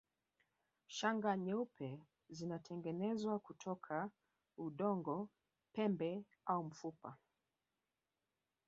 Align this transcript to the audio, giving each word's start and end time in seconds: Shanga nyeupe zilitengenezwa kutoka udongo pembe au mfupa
Shanga 0.95 1.31
nyeupe 1.45 1.89
zilitengenezwa 2.35 3.35
kutoka 3.39 3.95
udongo 4.65 5.17
pembe 5.73 6.25
au 6.45 6.63
mfupa 6.63 7.17